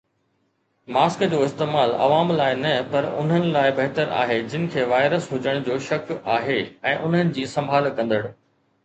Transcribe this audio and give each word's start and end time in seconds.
mask 0.93 1.25
جو 1.33 1.41
استعمال 1.47 1.91
عوام 2.05 2.31
لاءِ 2.39 2.55
نه 2.61 2.71
پر 2.95 3.07
انهن 3.09 3.45
لاءِ 3.57 3.75
بهتر 3.81 4.15
آهي 4.21 4.39
جن 4.55 4.65
کي 4.77 4.87
وائرس 4.95 5.29
هجڻ 5.35 5.61
جو 5.69 5.77
شڪ 5.89 6.11
آهي 6.37 6.57
۽ 6.95 6.97
انهن 7.03 7.31
جي 7.37 7.45
سنڀال 7.53 7.93
ڪندڙ 8.01 8.23